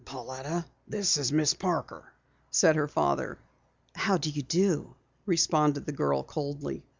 [0.03, 2.11] "Pauletta, this is Miss Parker,"
[2.49, 3.37] said her father.
[3.93, 4.95] "How do you do,"
[5.27, 6.83] responded the girl coldly.